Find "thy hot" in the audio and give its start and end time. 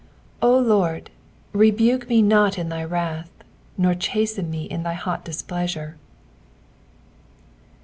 4.81-5.23